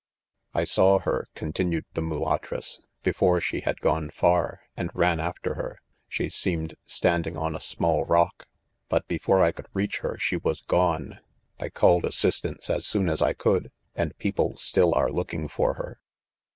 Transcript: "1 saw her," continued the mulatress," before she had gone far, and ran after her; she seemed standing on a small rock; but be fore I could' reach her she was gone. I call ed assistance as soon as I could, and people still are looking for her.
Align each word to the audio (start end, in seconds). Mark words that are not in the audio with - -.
"1 0.53 0.65
saw 0.65 0.97
her," 0.97 1.27
continued 1.35 1.85
the 1.93 2.01
mulatress," 2.01 2.79
before 3.03 3.39
she 3.39 3.59
had 3.59 3.79
gone 3.81 4.09
far, 4.09 4.61
and 4.75 4.89
ran 4.95 5.19
after 5.19 5.53
her; 5.53 5.79
she 6.07 6.27
seemed 6.27 6.73
standing 6.87 7.37
on 7.37 7.55
a 7.55 7.59
small 7.61 8.03
rock; 8.05 8.47
but 8.89 9.07
be 9.07 9.19
fore 9.19 9.43
I 9.43 9.51
could' 9.51 9.67
reach 9.75 9.99
her 9.99 10.17
she 10.17 10.37
was 10.37 10.61
gone. 10.61 11.19
I 11.59 11.69
call 11.69 11.97
ed 11.99 12.05
assistance 12.05 12.67
as 12.67 12.87
soon 12.87 13.09
as 13.09 13.21
I 13.21 13.33
could, 13.33 13.71
and 13.95 14.17
people 14.17 14.57
still 14.57 14.95
are 14.95 15.11
looking 15.11 15.47
for 15.47 15.75
her. 15.75 15.99